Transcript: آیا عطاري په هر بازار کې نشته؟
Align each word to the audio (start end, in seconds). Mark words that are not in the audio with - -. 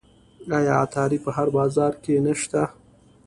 آیا 0.57 0.73
عطاري 0.83 1.19
په 1.25 1.29
هر 1.37 1.47
بازار 1.57 1.93
کې 2.03 2.13
نشته؟ 2.25 2.61